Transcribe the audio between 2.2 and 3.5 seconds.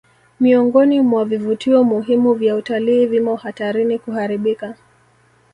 vya utalii vimo